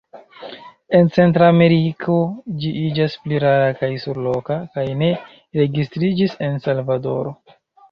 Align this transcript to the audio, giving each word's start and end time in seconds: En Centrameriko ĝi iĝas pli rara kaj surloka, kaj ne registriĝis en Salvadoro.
En 0.99 1.09
Centrameriko 1.17 2.15
ĝi 2.63 2.71
iĝas 2.85 3.19
pli 3.27 3.43
rara 3.45 3.69
kaj 3.83 3.91
surloka, 4.07 4.59
kaj 4.75 4.89
ne 5.05 5.13
registriĝis 5.63 6.37
en 6.51 6.61
Salvadoro. 6.67 7.39